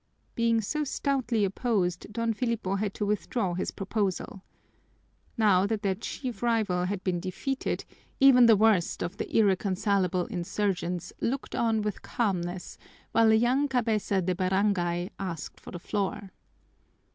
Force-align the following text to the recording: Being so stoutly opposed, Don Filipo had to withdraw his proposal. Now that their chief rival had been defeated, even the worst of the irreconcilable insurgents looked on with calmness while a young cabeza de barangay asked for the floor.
Being 0.33 0.61
so 0.61 0.83
stoutly 0.83 1.45
opposed, 1.45 2.11
Don 2.11 2.33
Filipo 2.33 2.73
had 2.73 2.95
to 2.95 3.05
withdraw 3.05 3.53
his 3.53 3.69
proposal. 3.69 4.41
Now 5.37 5.67
that 5.67 5.83
their 5.83 5.93
chief 5.93 6.41
rival 6.41 6.85
had 6.85 7.03
been 7.03 7.19
defeated, 7.19 7.85
even 8.19 8.47
the 8.47 8.57
worst 8.57 9.03
of 9.03 9.17
the 9.17 9.29
irreconcilable 9.37 10.25
insurgents 10.25 11.13
looked 11.21 11.53
on 11.55 11.83
with 11.83 12.01
calmness 12.01 12.79
while 13.11 13.31
a 13.31 13.35
young 13.35 13.67
cabeza 13.67 14.23
de 14.23 14.33
barangay 14.33 15.11
asked 15.19 15.59
for 15.59 15.69
the 15.69 15.77
floor. 15.77 16.31